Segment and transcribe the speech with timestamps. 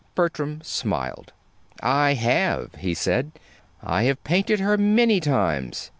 [0.15, 1.31] Bertram smiled.
[1.79, 3.33] "I have," he said.
[3.83, 5.89] "I have painted her many times.